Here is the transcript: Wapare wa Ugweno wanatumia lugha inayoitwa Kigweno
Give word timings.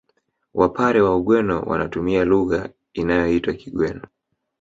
Wapare 0.53 1.01
wa 1.01 1.15
Ugweno 1.15 1.61
wanatumia 1.61 2.25
lugha 2.25 2.69
inayoitwa 2.93 3.53
Kigweno 3.53 4.01